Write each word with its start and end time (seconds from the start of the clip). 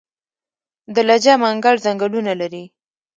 د 0.93 0.95
لجه 1.09 1.33
منګل 1.41 1.75
ځنګلونه 1.85 2.31
لري 2.41 2.63